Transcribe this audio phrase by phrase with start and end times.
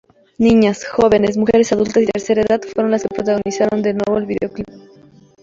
[0.39, 4.67] Niñas, jóvenes, mujeres adultas y tercera edad fueron las protagonistas del nuevo video clip.